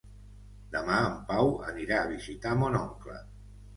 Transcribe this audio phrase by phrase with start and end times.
[0.75, 3.21] Demà en Pau anirà a visitar mon oncle.